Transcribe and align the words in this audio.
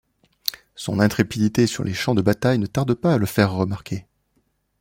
Son 0.73 0.99
intrépidité 0.99 1.67
sur 1.67 1.83
les 1.83 1.93
champs 1.93 2.15
de 2.15 2.23
bataille 2.23 2.57
ne 2.57 2.65
tarde 2.65 2.95
pas 2.95 3.13
à 3.13 3.17
le 3.19 3.27
faire 3.27 3.51
remarquer. 3.51 4.07